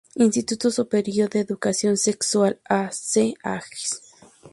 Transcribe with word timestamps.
Instituto 0.15 0.71
Superior 0.71 1.29
de 1.29 1.41
Educación 1.41 1.95
Sexual, 1.95 2.59
A. 2.67 2.89
C. 2.91 3.35
Ags. 3.43 4.01